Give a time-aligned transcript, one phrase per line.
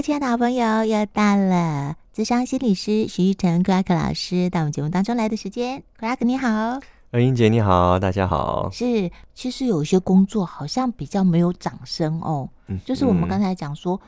[0.00, 5.82] 亲爱的好朋友，又到了智商心理师徐晨克拉克老师到我们节目当中来的时间。
[5.98, 6.48] 克拉克你好，
[7.10, 8.70] 呃，英姐你好，大家好。
[8.70, 14.00] 是，其实有一些工作好像比较没有掌声哦，嗯，就是我们刚才讲说。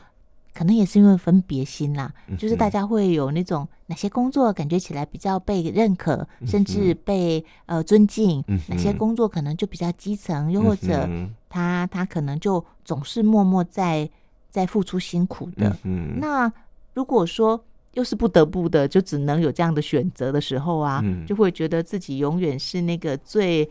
[0.52, 11.08] 可能也是因为分别心啦，嗯、就是大家会有那种哪些工作感觉起来比较被认可，嗯、甚至被呃尊敬，嗯、哪些工作可能就比较基层，又或者
[11.48, 14.10] 他他可能就总是默默在
[14.50, 15.74] 在付出辛苦的。
[15.84, 16.52] 嗯、那
[16.94, 17.64] 如果说
[17.94, 23.70] 又是不得不的，就只能有这样的选择的时候啊，嗯、就会觉得自己永远是那个最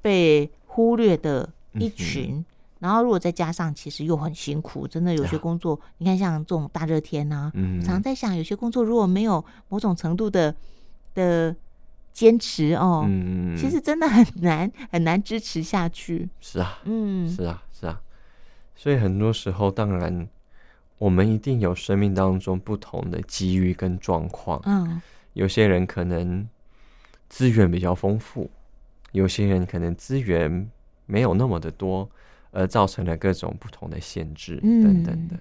[0.00, 2.36] 被忽略的一群。
[2.36, 2.44] 嗯
[2.80, 10.54] 然后，如果再加上，其实又很辛苦，真的有些工作，啊、你看像这种大热天啊，嗯，常常在想，有些工作如果没有某种程度的
[11.12, 11.52] 的
[12.12, 16.28] 坚持哦，嗯，其实真的很难很难支持下去。
[16.38, 18.00] 是啊，嗯，是啊，是啊。
[18.78, 20.28] 所以很多时候，当然
[20.96, 24.62] 我们一定有生命当中不同的机遇跟状况。
[24.64, 25.02] 嗯，
[25.32, 26.48] 有些人可能
[27.28, 28.48] 资源比较丰富，
[29.12, 30.70] 有些人可能资源
[31.06, 32.08] 没有那么的多。
[32.50, 35.36] 而造成了各种不同的限制等等的。
[35.36, 35.40] 嗯、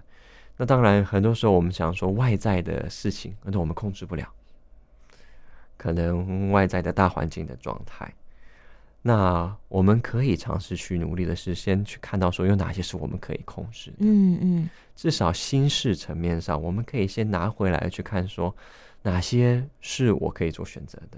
[0.58, 4.28] 那当然，很多时候我们想说外在的事情，可能我们控制不了，
[5.78, 8.14] 可能外在的大环境的状态。
[9.08, 13.98] 那我们可以尝试去努力的是，先去看到说有哪些是我们可以控制的。
[14.00, 14.70] 嗯嗯。
[14.98, 18.54] 至少心事层面上，我们可以先拿回来去看，说
[19.04, 21.18] 哪些是我可以做选择的。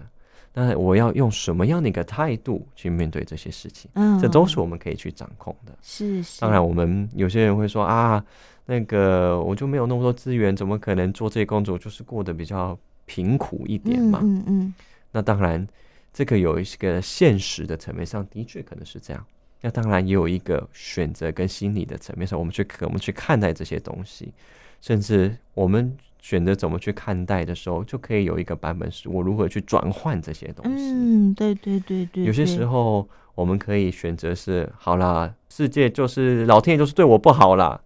[0.54, 3.90] 那我要用什么样的一个态度去面对这些事情？
[3.96, 5.76] 嗯，这都是我们可以去掌控的。
[5.82, 6.42] 是是。
[6.42, 8.24] 当然，我们有些人会说啊，
[8.68, 11.76] 那个我就没有那么多资源，怎么可能做这些工作？
[11.76, 14.20] 就是过得比较贫苦一点嘛。
[14.22, 14.74] 嗯嗯。
[15.12, 15.68] 那当然，
[16.20, 19.26] 这个有一个现实的层面上的确可能是这样。
[19.62, 24.34] 那当然也有一个选择跟心理的层面上，我们去我们去看待这些东西，
[24.82, 25.96] 甚至我们。
[26.22, 30.92] 选择怎么去看待的时候，就可以有一个版本是我如何去转换这些东西。
[30.92, 32.26] 嗯，对对对对。
[32.26, 37.80] 有些时候我们可以选择是好啦，世界就是老天爷就是对我不好啦，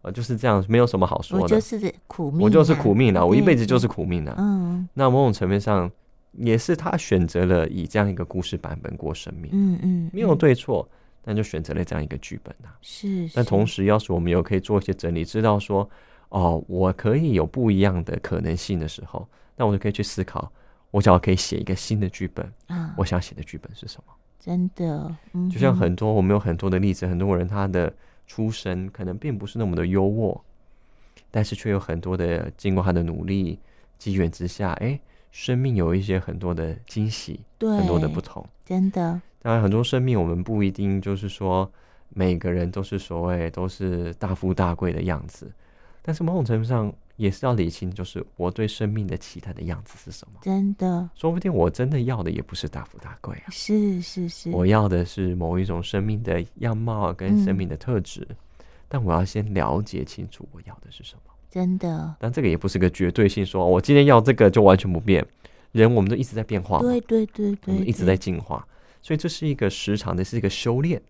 [0.00, 1.42] 呃，就是这样，没有什么好说的。
[1.42, 4.34] 我就是苦命，我就是苦命啦，我一辈子就是苦命啦。
[4.38, 4.88] 嗯。
[4.94, 5.92] 那某种层面上，
[6.38, 9.50] 也是他选择了以这样一个故事版本过生命。
[9.52, 10.10] 嗯嗯。
[10.12, 10.88] 没有对错，
[11.22, 12.68] 但就选择了这样一个剧本呐。
[12.82, 13.28] 是。
[13.34, 15.88] 但同时，要是我们有可以做一些整理，知道说。
[16.28, 20.50] 哦，我可以有不一样的可能性的时候，那我就可以去思考，
[20.90, 24.12] 我只要可以写一个新的剧本啊，我想写的剧本是什么？
[24.40, 27.94] 真的，嗯，就像很多我们有很多的例子，很多人他的
[28.26, 30.38] 出身可能并不是那么的优渥，
[31.30, 33.60] 但是却有很多的经过他的努力
[33.96, 34.98] 机缘之下，哎，
[35.36, 39.20] 生命有一些很多的惊喜，对，很多的不同，真的。
[39.42, 41.70] 当然，很多生命我们不一定就是说
[42.08, 45.52] 每个人都是所谓都是大富大贵的样子。
[46.00, 50.40] 但是某种程度上也是要理清，就是我对生命的期待的样子是什么？
[50.40, 53.50] 真的，说不定我真的要的也不是大富大贵啊。
[53.50, 58.26] 是是是，我要的是某一种生命的样貌跟生命的特质。
[58.30, 58.36] 嗯、
[58.88, 61.32] 但我要先了解清楚我要的是什么。
[61.56, 65.26] 真的，但这个也不是个绝对性，说我今天要这个就完全不变。
[65.72, 68.62] 人我们都一直在变化，对对对对，我们一直在进化，
[69.00, 71.00] 所以这是一个时常的，是一个修炼。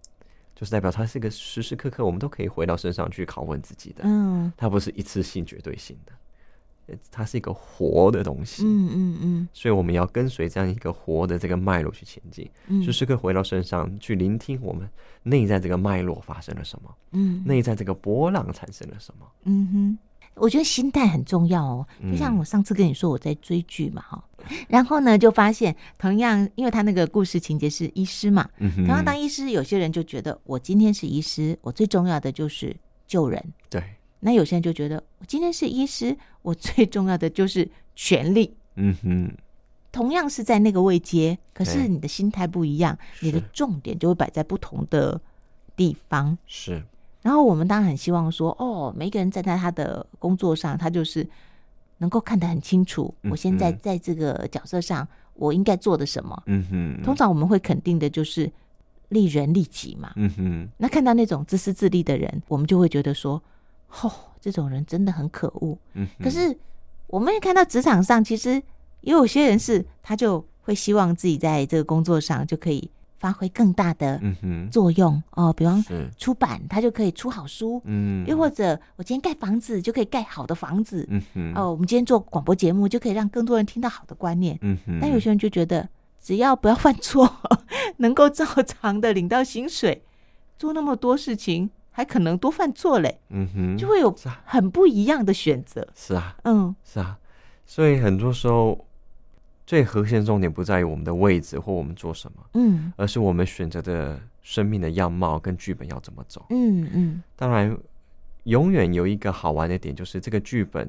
[0.54, 14.88] 就是代表它是一个时时刻刻我们都可以回到身上去拷问自己的，嗯，它不是一次性绝对性的，它是一个活的东西，嗯嗯嗯，所以我们要跟随这样一个活的这个脉络去前进，嗯，时时刻回到身上去聆听我们
[15.24, 19.98] 内在这个脉络发生了什么，嗯，内在这个波浪产生了什么，嗯哼。
[20.36, 28.86] 我觉得心态很重要哦，就像我上次跟你说我在追剧嘛哈，嗯、然后呢就发现同样，因为他那个故事情节是医师嘛，嗯、哼。
[28.86, 32.76] 同样当医师，有些人就觉得我今天是医师，我最重要的就是
[33.06, 33.82] 救人，对。
[34.20, 39.32] 那有些人就觉得我今天是医师，我最重要的就是权力，嗯哼。
[39.90, 45.18] 同样是在那个位阶，可是你的心态不一样，欸、你的重点就会摆在不同的
[45.74, 46.84] 地方，是。
[47.26, 51.28] 然后我们当然很希望说，哦，每一个人站在他的工作上，他就是
[51.98, 53.12] 能够看得很清楚。
[53.28, 56.40] 我现在在这个角色上，我应该做的什么？
[56.46, 57.02] 嗯哼。
[57.02, 58.48] 通常我们会肯定的就是
[59.08, 60.12] 利人利己嘛。
[60.14, 60.68] 嗯哼。
[60.76, 63.42] 那看到那种自私自利的人，我们就会觉得说，
[64.02, 65.76] 哦，这种人真的很可恶。
[65.94, 66.06] 嗯。
[66.20, 66.56] 可是
[67.08, 68.62] 我们也看到职场上，其实
[69.00, 72.88] 也有些人是，他就会希望自己在这个工作上就可以。
[73.18, 74.20] 发挥更大的
[74.70, 75.82] 作用、哦，比方
[76.18, 85.88] 出版，他就可以出好书，嗯，又或者我今天盖房子就可以盖好的房子，嗯哼，哦，我们今天做广播节目就可以让更多人听到好的观念，嗯哼，但有些人就觉得
[86.20, 87.40] 只要不要犯错，
[87.98, 90.04] 能够照常的领到薪水，
[90.58, 93.20] 做那么多事情还可能多犯错嘞。
[93.30, 94.14] 嗯哼，就会有
[94.44, 95.86] 很不一样的选择。
[95.94, 97.18] 是啊，嗯，是啊，
[97.64, 98.85] 所以很多时候
[99.66, 106.46] 最核心的重点不在于我们的位置或我们做什么，嗯，而是我们选择的生命的样貌跟剧本要怎么走。
[106.50, 107.76] 嗯嗯，当然，
[108.44, 110.88] 永远有一个好玩的点，就是这个剧本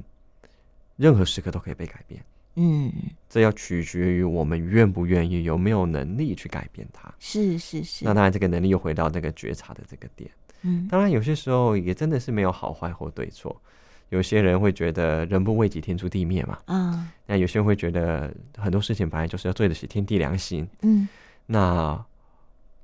[0.96, 2.24] 任何时刻都可以被改变。
[2.60, 2.92] 嗯，
[3.28, 7.12] 这要取决于我们愿不愿意，有没有能力去改变它。
[7.20, 8.06] 是是是。
[8.06, 10.30] 那当然，这个能力又回到那个觉察的这个点。
[10.62, 13.60] 嗯，当然，有些时候也真的是没有好坏或对错。
[14.09, 16.57] 有些人会觉得“人不为己，天诛地灭”嘛。
[16.65, 17.12] 啊。
[17.25, 20.68] 那有些人会觉得很多事情本来就是要对得起天地良心。
[20.81, 21.07] 嗯。
[21.45, 22.06] 那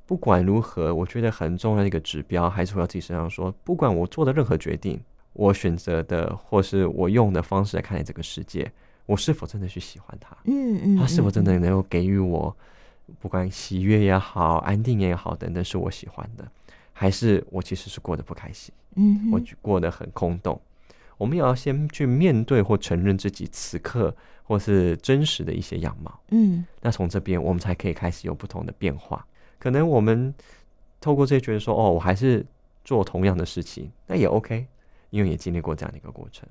[0.05, 4.99] 不管如何，我觉得很重要的一个指标还是回到自己身上说，不管我做的任何决定，
[5.31, 8.71] 我选择的或是我用的方式来看待这个世界。
[9.05, 10.35] 我是否真的去喜欢它？
[10.45, 12.55] 嗯嗯，它是否真的能够给予我，
[13.19, 16.49] 不管喜悦也好、安定也好等等，是我喜欢的，
[16.93, 18.73] 还是我其实是过得不开心？
[18.95, 20.59] 嗯，我过得很空洞。
[21.17, 26.19] 我们也要先去面对或承认自己此刻或是真实的一些样貌。
[26.29, 29.25] 嗯，那从这边我们才可以开始有不同的变化。
[29.59, 30.33] 可能我们
[30.99, 32.45] 透过这些觉得说，哦，我还是
[32.83, 34.65] 做同样的事情，那也 OK，
[35.09, 36.47] 因为也经历过这样的一个过程。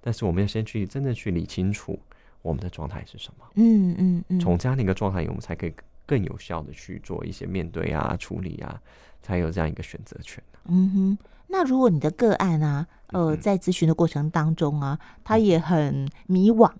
[0.00, 1.98] 但是我们要先去真的去理清楚
[2.42, 5.74] 我们的状态是什么，嗯嗯嗯，从这样的一个状态，我们才可以
[6.06, 8.80] 更有效的去做一些面对啊、处理啊，
[9.22, 10.42] 才有这样一个选择权。
[10.66, 11.18] 嗯哼，
[11.48, 16.70] 那如果你的个案啊，呃，在咨询的过程当中啊，他也很迷惘，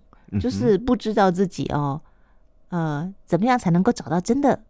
[0.41, 2.01] 就是不知道自己哦，
[2.69, 4.63] 呃，怎么样才能够找到真的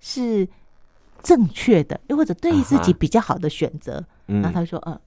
[0.00, 0.48] 是
[1.22, 4.04] 正确的，又或者对自己比较好的选择？
[4.26, 5.00] 那他说，呃。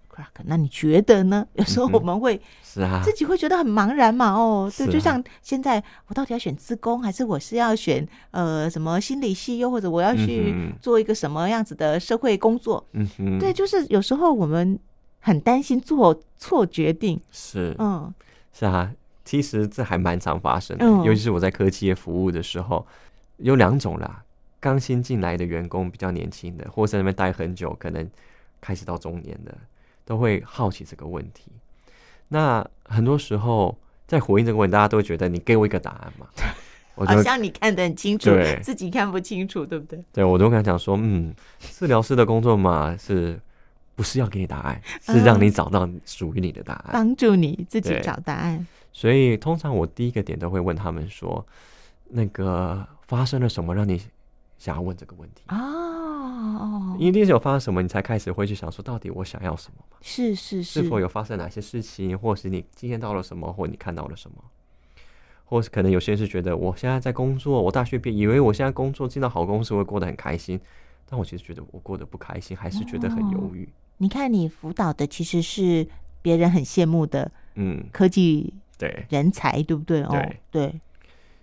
[0.45, 1.45] 那你觉得呢？
[1.53, 4.33] 有时候我们会是啊，自己会觉得很茫然嘛。
[4.33, 12.85] 哦，对，就像现在我到底要选自工，还是我是要选呃什么心理系，又或者我要去做一个什么样子的社会工作？
[12.93, 14.79] 嗯哼，对，就是有时候我们
[15.19, 17.19] 很担心做错决定。
[17.31, 18.13] 是，嗯，
[18.53, 18.91] 是啊，
[19.23, 22.85] 其实这还蛮常发生的，尤其是我在科技业服务的时候，
[23.37, 24.23] 有两种啦，
[24.59, 28.07] 刚新进来的员工比较年轻的，或者在那边待很久，可能
[28.61, 29.55] 开始到中年的。
[30.05, 31.51] 都会好奇这个问题，
[32.27, 33.75] 那很多时候
[34.07, 36.27] 在回应这个问题，大家都会觉得你给我一个答案嘛，
[36.95, 40.03] 我好像你看得很清楚，对，自己看不清楚，对不对？
[40.13, 43.39] 对，我都跟他讲说，嗯，治疗师的工作嘛，是
[43.95, 48.65] 不是要给你答案，是让你找到属于你的答案，帮助你自己找答案。
[48.93, 51.45] 所以通常我第一个点都会问他们说，
[52.09, 54.01] 那个发生了什么让你
[54.57, 55.41] 想要问这个问题？
[55.47, 55.94] 啊？
[56.35, 59.97] 哦，一定是有发生什么，你才开始会去想说，到底我想要什么吗？
[60.01, 64.37] 是是是，是否有发生哪些事情，或是你经验到了什么，或你看到了什么，
[65.45, 70.59] 或是可能有些人是觉得，我现在在工作，我大学毕业，以为我现在工作进到好公司会过得很开心，
[71.09, 73.67] 但我其实觉得我过得不开心，还是觉得很犹豫。
[73.97, 75.87] 你看，你辅导的其实是
[76.21, 80.03] 别人很羡慕的，嗯，科技对人才，对不对？
[80.03, 80.73] 哦，对。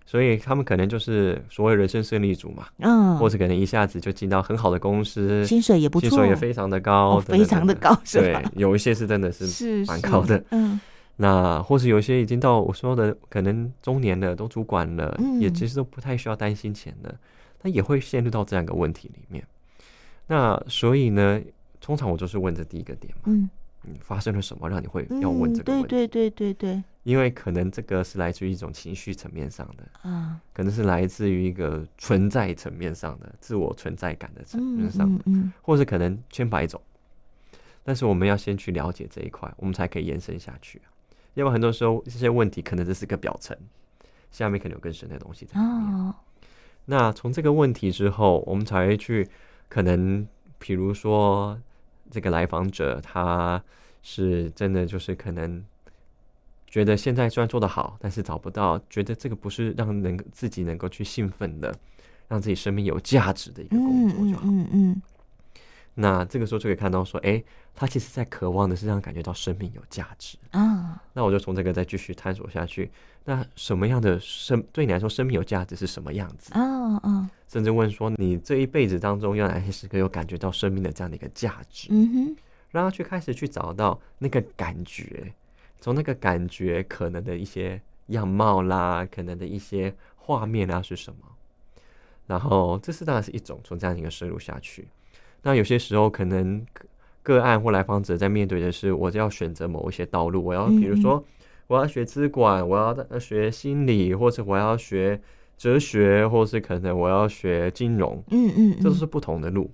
[0.05, 10.81] 所以他们可能就是所谓人生胜利组嘛，嗯，或者可能一下子就进到很好的公司，薪水也不错，薪水也非常的高，非常的高，对，有一些是真的是蛮高的，嗯，
[11.17, 17.15] 那或是有一些已经到我说的可能中年了，都主管了，也其实都不太需要担心钱的，
[17.63, 19.45] 那也会陷入到这样一个问题里面。
[20.27, 21.41] 那所以呢，
[21.81, 23.49] 通常我就是问这第一个点嘛，嗯。
[23.85, 25.89] 嗯，发生了什么让你会要问这个问题？
[25.89, 36.81] 对对对对对，因为可能这个是来自于一种情绪层面上的嗯，可能是来自于一个存在层面上的自我存在感的层面上的，嗯，或是可能千百种。
[37.83, 40.81] 但是我们要先去了解这一块，我们才可以延伸下去。
[41.35, 43.57] 因为很多时候这些问题可能只是个表层，
[44.31, 46.15] 下面可能有更深的东西在里面。
[46.85, 49.29] 那从这个问题之后，我们才会去
[49.69, 50.27] 可能，
[50.59, 51.59] 比如说。
[52.11, 53.63] 这个来访者，他
[54.03, 55.65] 是真的就是可能
[56.73, 61.73] 觉得现在虽然做得好，但是找不到，觉得这个不是让能自己能够去兴奋的，
[62.29, 64.43] 让自己生命有价值的一个工作就好。
[64.47, 65.03] 嗯嗯，嗯。
[65.95, 70.99] 那这个时候就可以看到说，哎，他其实在渴望的是让感觉到生命有价值啊。
[71.13, 72.91] 那我就从这个再继续探索下去。
[73.27, 76.55] 那什么样的生对你来说生命有价值是什么样子？
[76.55, 77.31] 啊啊。
[77.49, 81.89] 甚至问说，你这一辈子当中有哪些时刻有感觉到生命的这样的一个价值？
[81.91, 82.37] 嗯哼，
[82.71, 85.31] 让他去开始去找到那个感觉，
[85.83, 91.19] 从那个感觉可能的一些样貌啦，可能的一些画面啊是什么？
[92.27, 94.89] 然后这是当然是一种从这样一个深入下去。
[95.43, 96.65] 那有些时候可能
[97.23, 101.23] 个案或来访者在面对的是，我就要选择某一些道路，我要比如说
[101.67, 105.21] 我要学资管，我要学心理，或者我要学。
[105.59, 109.71] 哲学，或是可能我要学金融，嗯嗯，这都是不同的路。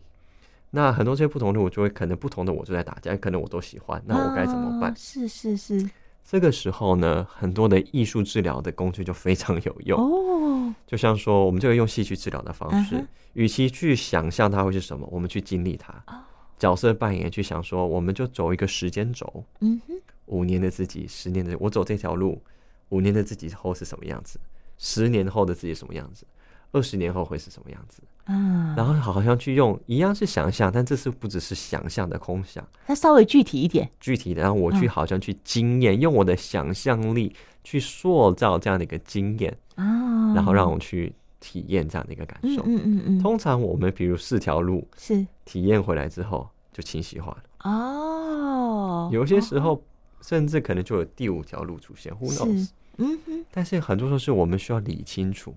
[0.71, 4.91] 那很多这些不同的我就会可能不同的我就在打架，可能我都喜欢，那我该怎么办？
[4.91, 5.89] 哦、是是是。
[6.25, 10.75] 这个时候呢，很多的艺术治疗的工具就非常有用哦。
[10.87, 12.97] 就像说，我们就会用戏剧治疗的方式，
[13.33, 15.91] 与、嗯、其去想象它会是什么，我们去经历它。
[16.07, 16.21] 哦、
[16.59, 19.45] 角色扮演去想说，我们就走一个时间轴。
[19.61, 19.95] 嗯哼。
[20.27, 22.43] 五年的自己，十年的我走这条路，
[22.91, 24.39] 五年的自己后是什么样子？
[24.77, 26.27] 十年后的自己什么样子？
[26.73, 28.03] 二十年后会是什么样子？
[28.29, 42.63] 嗯，然后好像去用一样是想象，但这次不只是想象的空想，它稍微具体一点，具体的，然后我去好像去经验，嗯、用我的想象力去塑造这样的一个经验啊，然后让我去体验这样的一个感受。
[42.67, 43.19] 嗯嗯嗯，嗯。
[43.19, 45.27] 通常我们比如四条路是。
[45.45, 47.71] 体验回来之后就清晰化了。
[47.71, 49.83] 哦，有些时候
[50.21, 52.69] 甚至可能就有第五条路出现，Who knows？
[52.99, 55.55] 嗯哼，但是很多时候是我们需要理清楚。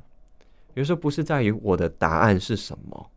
[0.73, 3.09] 有时候不是在于我的答案是什么，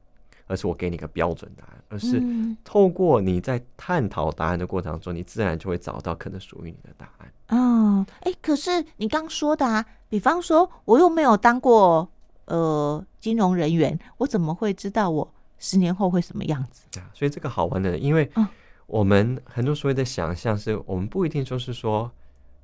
[0.47, 2.23] 而是我给你个标准答案，而是
[2.63, 7.33] 透过你在探讨答案的过程当中，你自然就会找到可能属于你的答案。
[7.49, 12.09] 嗯，哎，可是你刚说的啊，比方说我又没有当过
[12.47, 16.85] 呃金融人员，我怎么会知道我十年后会什么样子？
[17.01, 18.31] 啊所以这个好玩的，因为
[18.87, 22.11] 我们很多所谓的想象，是我们不一定就是说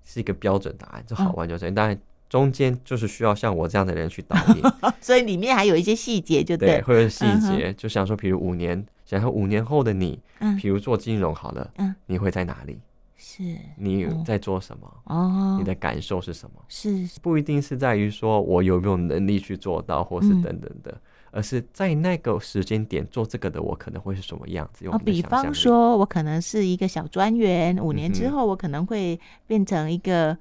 [0.04, 1.98] 是一个标准答案，就好玩就这样，当然。
[2.30, 4.62] 中间就是需要像我这样的人去导引，
[5.02, 12.78] 所以里面还有一些细节，就对，对，会有细节，就想说，比如五年，想说五年后的你，嗯，比如做金融好了，嗯，你会在哪里？
[13.16, 13.42] 是，
[13.76, 14.88] 你在做什么？
[15.06, 16.62] 哦，你的感受是什么？
[16.68, 20.96] 是，不一定是在于说我有没有能力去做到，或是等等的，
[21.32, 24.86] 而是在那个时间点做这个的我可能会是什么样子？
[24.86, 29.18] 哦，比方说我可能是一个小专员，五年之后我可能会
[29.48, 30.38] 变成一个。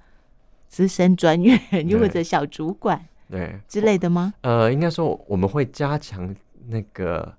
[0.70, 1.60] 资深专员，
[1.90, 4.34] 又或者小主管，对之类的吗？
[4.42, 6.34] 呃，应该说我们会加强
[6.68, 7.34] 那个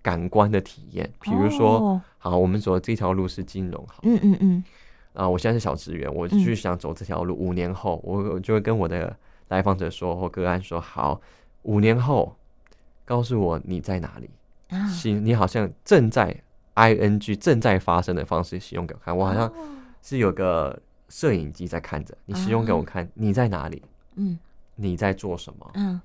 [0.00, 4.64] 感官的体验，比如说，哦、好，我们走的这条路是金融，好，嗯嗯嗯，
[5.12, 9.14] 啊，我现在是小职员，我就想走这条路，五、嗯、年后，我就会跟我的
[9.48, 11.20] 来访者说或个案说，好，
[11.62, 12.36] 五年后，
[13.04, 14.30] 告诉我你在哪里？
[14.68, 16.34] 啊，行，你好像正在
[16.76, 19.52] ing 正在发生的方式形容给我看，我好像
[20.00, 20.80] 是有个。
[21.08, 23.82] 摄影机在看着你，使用给我看，你在哪里？
[24.16, 24.38] 嗯，
[24.74, 25.70] 你在做什么？
[25.74, 26.00] 嗯，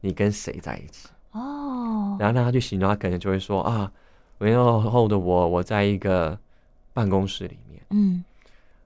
[0.00, 1.08] 你跟谁在一起？
[1.32, 3.92] 哦，然后让他去形容，他可能就会说啊，
[4.40, 6.38] 五年后的我，我在一个
[6.92, 8.24] 办公室里面，嗯，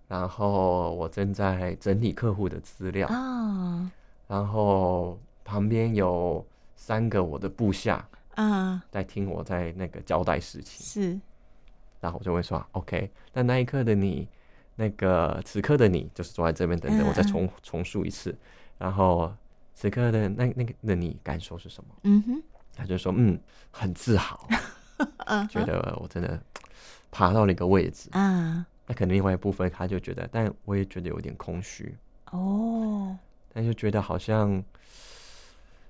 [0.08, 3.08] 然后我正在整理客户的资料。
[3.08, 3.90] 啊，
[4.28, 6.44] 然后旁边有
[6.76, 11.20] 三个我的部下啊，在听我在那个交代事情，是，
[12.00, 14.28] 然后我就会说 OK，那那一刻的你。
[14.76, 18.36] 那个此刻的你，就是坐在这边等等，我再重重述一次。
[18.78, 19.32] 然后
[19.74, 21.94] 此刻的那那个的你感受是什么？
[22.04, 22.42] 嗯哼，
[22.74, 23.38] 他就说嗯，
[23.70, 24.48] 很自豪，
[25.48, 26.40] 觉得我真的
[27.10, 28.66] 爬到了一个位置啊。
[28.86, 31.96] 那可能另外一部分他就觉得，但我也觉得有点空虚
[32.30, 33.16] 哦，
[33.52, 34.62] 但就觉得好像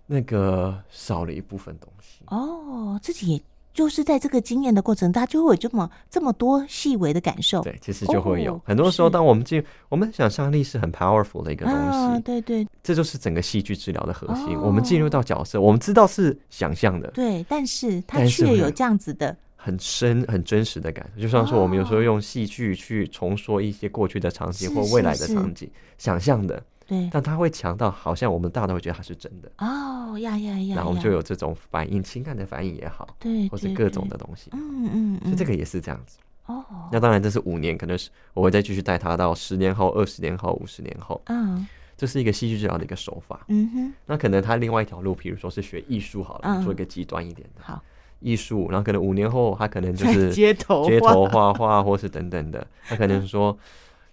[0.06, 3.42] 那个少了一部分东西哦，自己也。
[3.72, 7.62] 就是在这个经验的过程，他就会有这么这么多细微的感受。
[7.62, 11.78] 对，其实就会有、哦、很多时候，当我们进，我们想象力是很 powerful 的一个东西。
[11.78, 14.56] 啊、对对，这就是整个戏剧治疗的核心。
[14.56, 21.22] 哦、我们进入到角色，我们知道是想象的，对，但是它却有这样子的很深、很真实的感受。
[21.22, 26.62] 就像说，我们有时候用戏剧去重说一些过去的场景或未来的场景，想象的。
[26.86, 29.50] 对，但他会强到好像我们大脑会觉得它是真的。
[29.58, 36.18] 哦呀呀呀，然后就有这种反应，情感的反应也好，对，或是各种的东西，嗯嗯嗯，所以这个也是这样子。
[36.46, 36.64] 哦。
[36.92, 43.92] 那当然这是五年，可能是我会再继续带他到十年后、二十年后、五十年后，嗯，这是一个戏剧治疗的一个手法，嗯哼。
[44.06, 47.82] 那可能他另外一条路，比如说是学艺术好了，做一个极端一点的，好。
[48.20, 51.52] 艺术，然后可能五年后他可能就是街头街头画。
[51.54, 53.56] 画，或是等等的，他可能说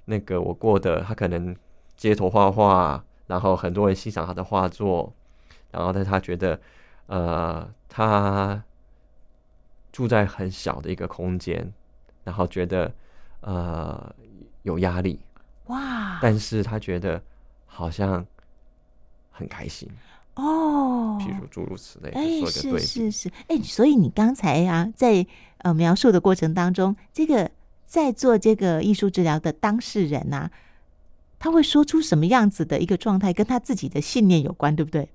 [0.05, 1.55] 那个我过的，他可能。
[1.99, 5.13] 街头画画，然后很多人欣赏他的画作，
[5.69, 6.57] 然后但他觉得，
[7.07, 8.63] 呃，他
[9.91, 11.73] 住在很小的一个空间，
[12.23, 12.89] 然后觉得
[13.41, 14.15] 呃
[14.63, 15.19] 有压力，
[15.65, 16.19] 哇！
[16.21, 17.21] 但是他觉得
[17.65, 18.25] 好像
[19.29, 19.89] 很开心
[20.35, 25.27] 哦，譬如诸如此类，哎，是是是，哎，所以你刚才啊，在
[25.57, 27.51] 呃描述的过程当中，这个
[27.85, 30.49] 在做这个艺术治疗的当事人啊。
[31.39, 35.09] 他会说出什么样子的一个状态，跟他自己的信念有关，对不对？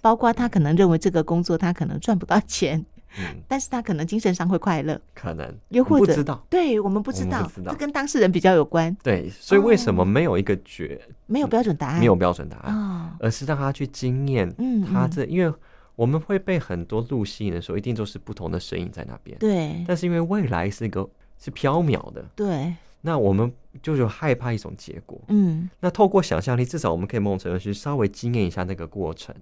[0.00, 2.84] 包括他可能认为这个工作他可能赚不到钱，
[3.18, 8.96] 嗯，但是他可能精神上会快乐，可能又或者知道，对我们不知道，这跟当事人比较有关。
[9.02, 15.52] 对，所以为什么没有一个绝，没有标准答案，没有标准答案，而是让他去经验，嗯，他这因为
[15.96, 19.36] 我们会被很多路吸引的时候，一定都是不同的声音在那边。
[19.38, 19.84] 对。
[19.86, 21.08] 但是因为未来是一个
[21.40, 22.72] 是缥缈的，对。
[23.00, 25.20] 那我们就有害怕一种结果。
[25.28, 25.68] 嗯。
[25.80, 29.34] 那透过想象力，至少我们可以某种程度去稍微经验一下那个过程。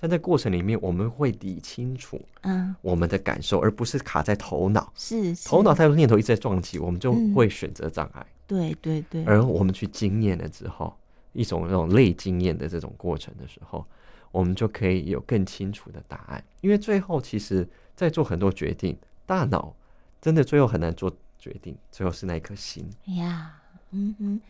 [0.00, 4.92] 但在过程里面，我们会理清楚，嗯，我们的感受，而不是卡在头脑。
[4.96, 8.20] 是，头脑太多念头一直在撞击，我们就会选择障碍。
[8.20, 8.34] 嗯。
[8.46, 9.24] 对对对。
[9.24, 10.96] 而我们去经验了之后，
[11.32, 13.86] 一种那种类经验的这种过程的时候。
[14.32, 18.96] 我们就可以有更清楚的答案，因为最后其实，在做很多决定，
[19.26, 19.76] 大脑
[20.22, 22.88] 真的最后很难做决定，最后是那一颗心。
[23.18, 23.60] 呀，
[23.92, 24.40] 嗯哼，